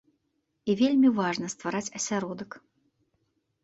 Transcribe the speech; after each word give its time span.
І 0.71 0.77
вельмі 0.79 1.13
важна 1.19 1.53
ствараць 1.57 1.85
асяродак. 2.03 2.63